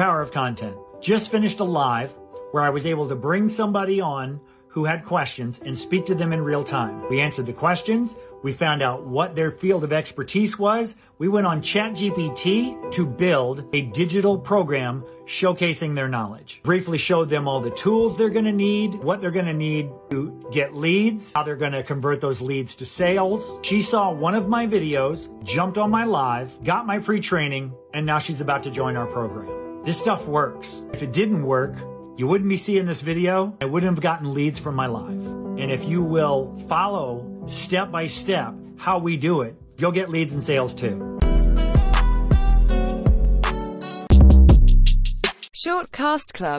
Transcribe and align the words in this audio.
power 0.00 0.22
of 0.22 0.32
content. 0.32 0.74
Just 1.02 1.30
finished 1.30 1.60
a 1.60 1.64
live 1.64 2.10
where 2.52 2.62
I 2.62 2.70
was 2.70 2.86
able 2.86 3.10
to 3.10 3.14
bring 3.14 3.48
somebody 3.48 4.00
on 4.00 4.40
who 4.68 4.86
had 4.86 5.04
questions 5.04 5.58
and 5.58 5.76
speak 5.76 6.06
to 6.06 6.14
them 6.14 6.32
in 6.32 6.40
real 6.40 6.64
time. 6.64 7.06
We 7.10 7.20
answered 7.20 7.44
the 7.44 7.52
questions. 7.52 8.16
We 8.42 8.54
found 8.54 8.82
out 8.82 9.06
what 9.06 9.36
their 9.36 9.50
field 9.50 9.84
of 9.84 9.92
expertise 9.92 10.58
was. 10.58 10.96
We 11.18 11.28
went 11.28 11.46
on 11.46 11.60
ChatGPT 11.60 12.92
to 12.92 13.06
build 13.06 13.68
a 13.74 13.82
digital 13.82 14.38
program 14.38 15.04
showcasing 15.26 15.94
their 15.94 16.08
knowledge. 16.08 16.62
Briefly 16.62 16.96
showed 16.96 17.28
them 17.28 17.46
all 17.46 17.60
the 17.60 17.70
tools 17.70 18.16
they're 18.16 18.30
going 18.30 18.46
to 18.46 18.52
need, 18.52 18.94
what 18.94 19.20
they're 19.20 19.30
going 19.30 19.44
to 19.44 19.52
need 19.52 19.90
to 20.12 20.48
get 20.50 20.74
leads, 20.74 21.34
how 21.34 21.42
they're 21.42 21.56
going 21.56 21.72
to 21.72 21.82
convert 21.82 22.22
those 22.22 22.40
leads 22.40 22.76
to 22.76 22.86
sales. 22.86 23.60
She 23.62 23.82
saw 23.82 24.10
one 24.10 24.34
of 24.34 24.48
my 24.48 24.66
videos, 24.66 25.28
jumped 25.44 25.76
on 25.76 25.90
my 25.90 26.04
live, 26.04 26.64
got 26.64 26.86
my 26.86 27.00
free 27.00 27.20
training, 27.20 27.74
and 27.92 28.06
now 28.06 28.18
she's 28.18 28.40
about 28.40 28.62
to 28.62 28.70
join 28.70 28.96
our 28.96 29.06
program. 29.06 29.69
This 29.82 29.98
stuff 29.98 30.26
works. 30.26 30.82
If 30.92 31.02
it 31.02 31.10
didn't 31.10 31.42
work, 31.42 31.74
you 32.18 32.26
wouldn't 32.26 32.50
be 32.50 32.58
seeing 32.58 32.84
this 32.84 33.00
video. 33.00 33.56
I 33.62 33.64
wouldn't 33.64 33.90
have 33.90 34.02
gotten 34.02 34.34
leads 34.34 34.58
from 34.58 34.74
my 34.74 34.86
live. 34.86 35.08
And 35.08 35.70
if 35.70 35.86
you 35.86 36.02
will 36.02 36.54
follow 36.68 37.44
step 37.46 37.90
by 37.90 38.06
step 38.06 38.54
how 38.76 38.98
we 38.98 39.16
do 39.16 39.40
it, 39.40 39.56
you'll 39.78 39.92
get 39.92 40.10
leads 40.10 40.34
and 40.34 40.42
sales 40.42 40.74
too. 40.74 41.18
Shortcast 45.54 46.34
Club 46.34 46.58